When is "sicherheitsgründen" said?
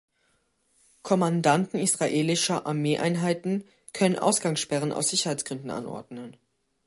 5.09-5.69